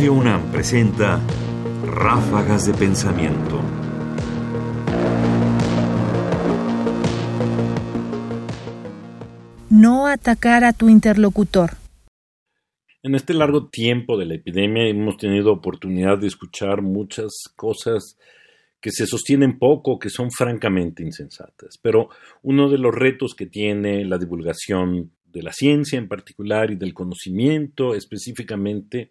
Radio 0.00 0.14
UNAM 0.14 0.50
presenta 0.50 1.20
Ráfagas 1.84 2.66
de 2.66 2.72
Pensamiento. 2.72 3.60
No 9.68 10.06
atacar 10.06 10.64
a 10.64 10.72
tu 10.72 10.88
interlocutor. 10.88 11.72
En 13.02 13.14
este 13.14 13.34
largo 13.34 13.68
tiempo 13.68 14.16
de 14.16 14.24
la 14.24 14.36
epidemia 14.36 14.88
hemos 14.88 15.18
tenido 15.18 15.52
oportunidad 15.52 16.16
de 16.16 16.28
escuchar 16.28 16.80
muchas 16.80 17.34
cosas 17.54 18.16
que 18.80 18.92
se 18.92 19.06
sostienen 19.06 19.58
poco, 19.58 19.98
que 19.98 20.08
son 20.08 20.30
francamente 20.30 21.02
insensatas. 21.02 21.76
Pero 21.82 22.08
uno 22.42 22.70
de 22.70 22.78
los 22.78 22.94
retos 22.94 23.34
que 23.34 23.44
tiene 23.44 24.06
la 24.06 24.16
divulgación 24.16 25.10
de 25.26 25.42
la 25.42 25.52
ciencia 25.52 25.98
en 25.98 26.08
particular 26.08 26.70
y 26.70 26.76
del 26.76 26.94
conocimiento 26.94 27.94
específicamente 27.94 29.10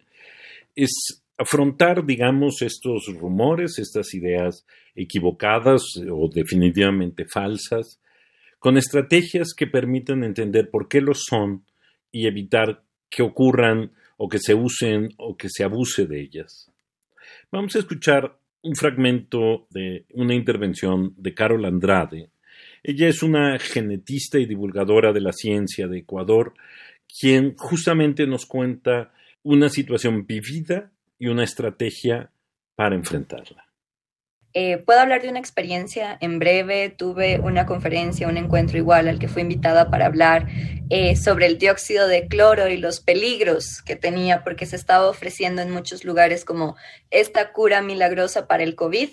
es 0.84 1.22
afrontar, 1.36 2.04
digamos, 2.04 2.60
estos 2.62 3.06
rumores, 3.18 3.78
estas 3.78 4.12
ideas 4.14 4.66
equivocadas 4.94 5.82
o 6.10 6.28
definitivamente 6.28 7.24
falsas, 7.24 8.00
con 8.58 8.76
estrategias 8.76 9.54
que 9.56 9.66
permiten 9.66 10.22
entender 10.22 10.70
por 10.70 10.88
qué 10.88 11.00
lo 11.00 11.14
son 11.14 11.64
y 12.12 12.26
evitar 12.26 12.82
que 13.08 13.22
ocurran 13.22 13.92
o 14.18 14.28
que 14.28 14.38
se 14.38 14.54
usen 14.54 15.08
o 15.16 15.36
que 15.36 15.48
se 15.48 15.64
abuse 15.64 16.06
de 16.06 16.20
ellas. 16.20 16.70
Vamos 17.50 17.74
a 17.74 17.78
escuchar 17.78 18.36
un 18.62 18.76
fragmento 18.76 19.66
de 19.70 20.04
una 20.12 20.34
intervención 20.34 21.14
de 21.16 21.32
Carol 21.32 21.64
Andrade. 21.64 22.28
Ella 22.82 23.08
es 23.08 23.22
una 23.22 23.58
genetista 23.58 24.38
y 24.38 24.44
divulgadora 24.44 25.12
de 25.12 25.22
la 25.22 25.32
ciencia 25.32 25.88
de 25.88 25.98
Ecuador, 25.98 26.52
quien 27.18 27.54
justamente 27.56 28.26
nos 28.26 28.44
cuenta 28.44 29.12
una 29.42 29.68
situación 29.68 30.26
vivida 30.26 30.90
y 31.18 31.28
una 31.28 31.44
estrategia 31.44 32.30
para 32.74 32.94
enfrentarla. 32.94 33.70
Eh, 34.52 34.78
puedo 34.78 34.98
hablar 34.98 35.22
de 35.22 35.28
una 35.28 35.38
experiencia 35.38 36.18
en 36.20 36.40
breve. 36.40 36.90
Tuve 36.90 37.38
una 37.38 37.66
conferencia, 37.66 38.26
un 38.26 38.36
encuentro 38.36 38.78
igual 38.78 39.06
al 39.06 39.18
que 39.18 39.28
fui 39.28 39.42
invitada 39.42 39.90
para 39.90 40.06
hablar 40.06 40.48
eh, 40.88 41.14
sobre 41.14 41.46
el 41.46 41.58
dióxido 41.58 42.08
de 42.08 42.26
cloro 42.26 42.68
y 42.68 42.76
los 42.76 43.00
peligros 43.00 43.80
que 43.82 43.94
tenía 43.94 44.42
porque 44.42 44.66
se 44.66 44.74
estaba 44.74 45.08
ofreciendo 45.08 45.62
en 45.62 45.70
muchos 45.70 46.04
lugares 46.04 46.44
como 46.44 46.76
esta 47.10 47.52
cura 47.52 47.80
milagrosa 47.80 48.48
para 48.48 48.64
el 48.64 48.74
COVID. 48.74 49.10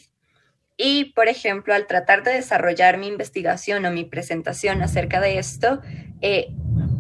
Y, 0.75 1.05
por 1.14 1.28
ejemplo, 1.28 1.73
al 1.73 1.88
tratar 1.88 2.23
de 2.23 2.33
desarrollar 2.33 2.98
mi 2.98 3.08
investigación 3.08 3.86
o 3.86 3.92
mi 3.92 4.05
presentación 4.05 4.81
acerca 4.81 5.20
de 5.20 5.39
esto, 5.39 5.81
eh, 6.22 6.48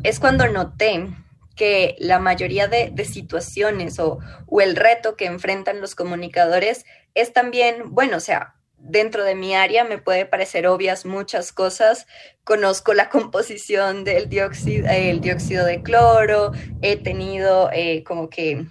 es 0.03 0.19
cuando 0.19 0.47
noté 0.47 1.07
que 1.57 1.95
la 1.99 2.19
mayoría 2.19 2.69
de, 2.69 2.93
situaciones 3.03 3.99
o, 3.99 4.19
o, 4.45 4.61
el 4.61 4.77
reto 4.77 5.17
que 5.17 5.25
enfrentan 5.25 5.81
los 5.81 5.95
comunicadores 5.95 6.85
es 7.15 7.33
también, 7.33 7.93
bueno, 7.93 8.17
o 8.17 8.21
sea, 8.21 8.55
dentro 8.77 9.23
de 9.23 9.35
mi 9.35 9.55
área 9.55 9.83
me 9.83 9.97
puede 9.97 10.25
parecer 10.25 10.67
obvias 10.67 11.05
muchas 11.05 11.51
cosas. 11.51 12.07
Conozco 12.43 12.93
la 12.93 13.09
composición 13.09 14.03
del 14.03 14.29
dióxido, 14.29 14.87
el 14.89 15.19
dióxido 15.19 15.65
de 15.65 15.83
cloro, 15.83 16.53
he 16.81 16.95
tenido 16.95 17.69
eh, 17.73 18.03
como 18.05 18.29
que 18.29 18.65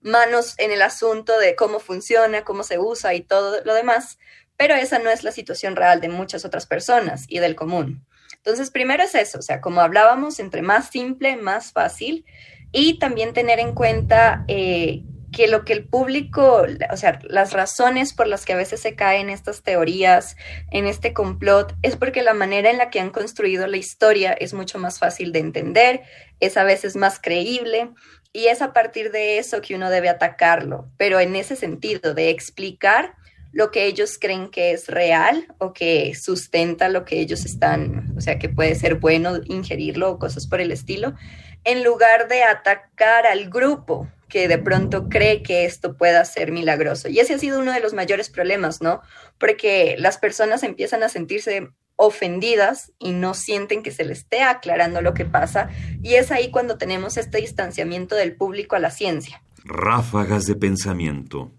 manos 0.00 0.54
en 0.58 0.70
el 0.70 0.82
asunto 0.82 1.38
de 1.38 1.56
cómo 1.56 1.78
funciona, 1.78 2.44
cómo 2.44 2.62
se 2.62 2.78
usa 2.78 3.14
y 3.14 3.22
todo 3.22 3.64
lo 3.64 3.74
demás, 3.74 4.18
pero 4.56 4.74
esa 4.74 4.98
no 4.98 5.10
es 5.10 5.24
la 5.24 5.32
situación 5.32 5.76
real 5.76 6.00
de 6.00 6.08
muchas 6.08 6.44
otras 6.44 6.66
personas 6.66 7.24
y 7.28 7.38
del 7.38 7.56
común. 7.56 8.06
Entonces, 8.44 8.70
primero 8.70 9.02
es 9.02 9.14
eso, 9.14 9.38
o 9.38 9.42
sea, 9.42 9.62
como 9.62 9.80
hablábamos, 9.80 10.38
entre 10.38 10.60
más 10.60 10.90
simple, 10.90 11.38
más 11.38 11.72
fácil, 11.72 12.26
y 12.72 12.98
también 12.98 13.32
tener 13.32 13.58
en 13.58 13.72
cuenta 13.72 14.44
eh, 14.48 15.02
que 15.32 15.48
lo 15.48 15.64
que 15.64 15.72
el 15.72 15.88
público, 15.88 16.66
o 16.92 16.96
sea, 16.98 17.20
las 17.22 17.54
razones 17.54 18.12
por 18.12 18.26
las 18.26 18.44
que 18.44 18.52
a 18.52 18.56
veces 18.56 18.80
se 18.80 18.94
caen 18.94 19.30
estas 19.30 19.62
teorías, 19.62 20.36
en 20.70 20.86
este 20.86 21.14
complot, 21.14 21.74
es 21.80 21.96
porque 21.96 22.20
la 22.20 22.34
manera 22.34 22.70
en 22.70 22.76
la 22.76 22.90
que 22.90 23.00
han 23.00 23.08
construido 23.08 23.66
la 23.66 23.78
historia 23.78 24.34
es 24.34 24.52
mucho 24.52 24.78
más 24.78 24.98
fácil 24.98 25.32
de 25.32 25.38
entender, 25.38 26.02
es 26.38 26.58
a 26.58 26.64
veces 26.64 26.96
más 26.96 27.18
creíble, 27.18 27.92
y 28.34 28.48
es 28.48 28.60
a 28.60 28.74
partir 28.74 29.10
de 29.10 29.38
eso 29.38 29.62
que 29.62 29.74
uno 29.74 29.88
debe 29.88 30.10
atacarlo, 30.10 30.90
pero 30.98 31.18
en 31.18 31.34
ese 31.34 31.56
sentido, 31.56 32.12
de 32.12 32.28
explicar 32.28 33.14
lo 33.54 33.70
que 33.70 33.86
ellos 33.86 34.18
creen 34.20 34.48
que 34.48 34.72
es 34.72 34.88
real 34.88 35.46
o 35.58 35.72
que 35.72 36.14
sustenta 36.16 36.88
lo 36.88 37.04
que 37.04 37.20
ellos 37.20 37.44
están, 37.44 38.12
o 38.16 38.20
sea, 38.20 38.38
que 38.38 38.48
puede 38.48 38.74
ser 38.74 38.96
bueno 38.96 39.40
ingerirlo 39.44 40.10
o 40.10 40.18
cosas 40.18 40.48
por 40.48 40.60
el 40.60 40.72
estilo, 40.72 41.14
en 41.62 41.84
lugar 41.84 42.28
de 42.28 42.42
atacar 42.42 43.26
al 43.26 43.48
grupo 43.48 44.08
que 44.28 44.48
de 44.48 44.58
pronto 44.58 45.08
cree 45.08 45.44
que 45.44 45.64
esto 45.64 45.96
pueda 45.96 46.24
ser 46.24 46.50
milagroso. 46.50 47.08
Y 47.08 47.20
ese 47.20 47.34
ha 47.34 47.38
sido 47.38 47.60
uno 47.60 47.72
de 47.72 47.78
los 47.78 47.94
mayores 47.94 48.28
problemas, 48.28 48.82
¿no? 48.82 49.00
Porque 49.38 49.94
las 49.98 50.18
personas 50.18 50.64
empiezan 50.64 51.04
a 51.04 51.08
sentirse 51.08 51.68
ofendidas 51.94 52.92
y 52.98 53.12
no 53.12 53.34
sienten 53.34 53.84
que 53.84 53.92
se 53.92 54.04
les 54.04 54.18
esté 54.18 54.42
aclarando 54.42 55.00
lo 55.00 55.14
que 55.14 55.24
pasa. 55.24 55.68
Y 56.02 56.14
es 56.14 56.32
ahí 56.32 56.50
cuando 56.50 56.76
tenemos 56.76 57.16
este 57.16 57.38
distanciamiento 57.38 58.16
del 58.16 58.34
público 58.34 58.74
a 58.74 58.80
la 58.80 58.90
ciencia. 58.90 59.44
Ráfagas 59.64 60.46
de 60.46 60.56
pensamiento. 60.56 61.52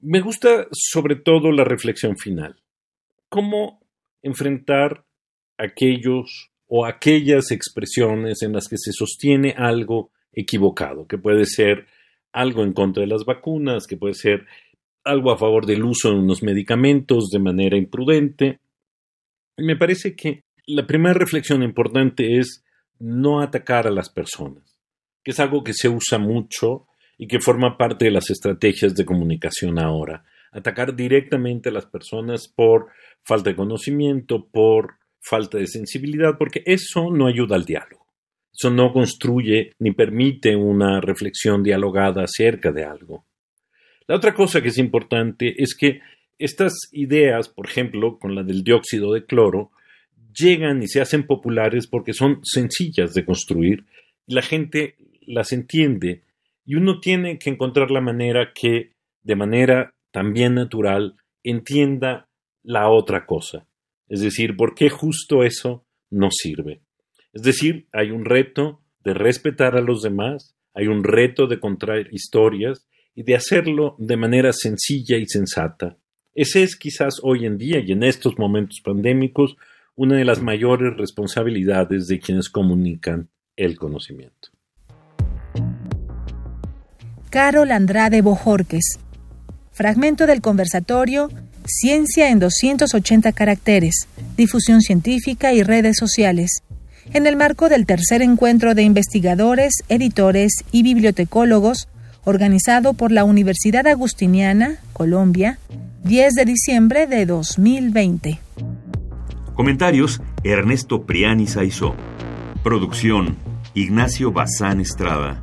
Me 0.00 0.20
gusta 0.20 0.68
sobre 0.70 1.16
todo 1.16 1.50
la 1.50 1.64
reflexión 1.64 2.16
final. 2.16 2.56
¿Cómo 3.28 3.80
enfrentar 4.22 5.04
aquellos 5.56 6.50
o 6.66 6.86
aquellas 6.86 7.50
expresiones 7.50 8.42
en 8.42 8.52
las 8.52 8.68
que 8.68 8.76
se 8.78 8.92
sostiene 8.92 9.54
algo 9.56 10.10
equivocado, 10.32 11.06
que 11.06 11.18
puede 11.18 11.46
ser 11.46 11.86
algo 12.32 12.62
en 12.62 12.74
contra 12.74 13.00
de 13.00 13.08
las 13.08 13.24
vacunas, 13.24 13.86
que 13.86 13.96
puede 13.96 14.14
ser 14.14 14.46
algo 15.02 15.32
a 15.32 15.38
favor 15.38 15.66
del 15.66 15.82
uso 15.82 16.10
de 16.10 16.16
unos 16.16 16.42
medicamentos 16.42 17.30
de 17.30 17.38
manera 17.40 17.76
imprudente? 17.76 18.60
Me 19.56 19.76
parece 19.76 20.14
que 20.14 20.44
la 20.66 20.86
primera 20.86 21.14
reflexión 21.14 21.62
importante 21.62 22.38
es 22.38 22.64
no 23.00 23.40
atacar 23.40 23.86
a 23.86 23.90
las 23.90 24.10
personas, 24.10 24.78
que 25.24 25.32
es 25.32 25.40
algo 25.40 25.64
que 25.64 25.72
se 25.72 25.88
usa 25.88 26.18
mucho 26.18 26.87
y 27.18 27.26
que 27.26 27.40
forma 27.40 27.76
parte 27.76 28.06
de 28.06 28.12
las 28.12 28.30
estrategias 28.30 28.94
de 28.94 29.04
comunicación 29.04 29.78
ahora. 29.78 30.24
Atacar 30.52 30.94
directamente 30.94 31.68
a 31.68 31.72
las 31.72 31.84
personas 31.84 32.48
por 32.48 32.86
falta 33.22 33.50
de 33.50 33.56
conocimiento, 33.56 34.46
por 34.46 34.94
falta 35.20 35.58
de 35.58 35.66
sensibilidad, 35.66 36.38
porque 36.38 36.62
eso 36.64 37.10
no 37.10 37.26
ayuda 37.26 37.56
al 37.56 37.64
diálogo. 37.64 38.06
Eso 38.52 38.70
no 38.70 38.92
construye 38.92 39.72
ni 39.78 39.92
permite 39.92 40.56
una 40.56 41.00
reflexión 41.00 41.62
dialogada 41.62 42.22
acerca 42.22 42.72
de 42.72 42.84
algo. 42.84 43.26
La 44.06 44.16
otra 44.16 44.32
cosa 44.32 44.62
que 44.62 44.68
es 44.68 44.78
importante 44.78 45.62
es 45.62 45.76
que 45.76 46.00
estas 46.38 46.72
ideas, 46.92 47.48
por 47.48 47.66
ejemplo, 47.66 48.18
con 48.18 48.34
la 48.34 48.42
del 48.42 48.62
dióxido 48.62 49.12
de 49.12 49.26
cloro, 49.26 49.70
llegan 50.32 50.82
y 50.82 50.88
se 50.88 51.00
hacen 51.00 51.26
populares 51.26 51.86
porque 51.88 52.14
son 52.14 52.40
sencillas 52.42 53.12
de 53.12 53.24
construir 53.24 53.84
y 54.26 54.34
la 54.34 54.42
gente 54.42 54.96
las 55.26 55.52
entiende 55.52 56.22
y 56.68 56.74
uno 56.74 57.00
tiene 57.00 57.38
que 57.38 57.48
encontrar 57.48 57.90
la 57.90 58.02
manera 58.02 58.52
que, 58.54 58.92
de 59.22 59.36
manera 59.36 59.94
también 60.10 60.54
natural, 60.54 61.16
entienda 61.42 62.28
la 62.62 62.90
otra 62.90 63.24
cosa. 63.24 63.66
Es 64.06 64.20
decir, 64.20 64.54
¿por 64.54 64.74
qué 64.74 64.90
justo 64.90 65.44
eso 65.44 65.86
no 66.10 66.28
sirve? 66.30 66.82
Es 67.32 67.40
decir, 67.40 67.88
hay 67.90 68.10
un 68.10 68.26
reto 68.26 68.82
de 69.02 69.14
respetar 69.14 69.76
a 69.76 69.80
los 69.80 70.02
demás, 70.02 70.54
hay 70.74 70.88
un 70.88 71.04
reto 71.04 71.46
de 71.46 71.58
contar 71.58 72.06
historias 72.12 72.86
y 73.14 73.22
de 73.22 73.34
hacerlo 73.34 73.96
de 73.98 74.18
manera 74.18 74.52
sencilla 74.52 75.16
y 75.16 75.24
sensata. 75.24 75.96
Ese 76.34 76.62
es 76.64 76.76
quizás 76.76 77.18
hoy 77.22 77.46
en 77.46 77.56
día 77.56 77.80
y 77.80 77.92
en 77.92 78.02
estos 78.02 78.38
momentos 78.38 78.82
pandémicos 78.84 79.56
una 79.94 80.16
de 80.16 80.26
las 80.26 80.42
mayores 80.42 80.94
responsabilidades 80.98 82.08
de 82.08 82.20
quienes 82.20 82.50
comunican 82.50 83.30
el 83.56 83.78
conocimiento. 83.78 84.50
Carol 87.30 87.70
Andrade 87.72 88.22
Bojorques. 88.22 88.98
Fragmento 89.72 90.26
del 90.26 90.40
conversatorio 90.40 91.28
Ciencia 91.64 92.30
en 92.30 92.38
280 92.38 93.32
caracteres, 93.32 94.08
difusión 94.38 94.80
científica 94.80 95.52
y 95.52 95.62
redes 95.62 95.96
sociales, 95.98 96.62
en 97.12 97.26
el 97.26 97.36
marco 97.36 97.68
del 97.68 97.84
tercer 97.84 98.22
encuentro 98.22 98.74
de 98.74 98.82
investigadores, 98.84 99.84
editores 99.90 100.64
y 100.72 100.82
bibliotecólogos, 100.82 101.88
organizado 102.24 102.94
por 102.94 103.12
la 103.12 103.24
Universidad 103.24 103.86
Agustiniana, 103.86 104.78
Colombia, 104.94 105.58
10 106.04 106.34
de 106.34 106.44
diciembre 106.46 107.06
de 107.06 107.26
2020. 107.26 108.40
Comentarios: 109.54 110.22
Ernesto 110.44 111.04
Priani 111.04 111.46
Saizó. 111.46 111.94
Producción: 112.62 113.36
Ignacio 113.74 114.32
Bazán 114.32 114.80
Estrada. 114.80 115.42